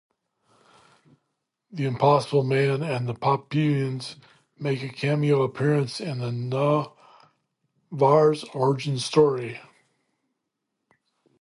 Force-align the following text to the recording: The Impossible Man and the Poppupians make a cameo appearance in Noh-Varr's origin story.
The 1.71 1.85
Impossible 1.85 2.43
Man 2.43 2.81
and 2.81 3.07
the 3.07 3.13
Poppupians 3.13 4.15
make 4.57 4.81
a 4.81 4.89
cameo 4.89 5.43
appearance 5.43 6.01
in 6.01 6.49
Noh-Varr's 6.49 8.43
origin 8.45 8.97
story. 8.97 9.59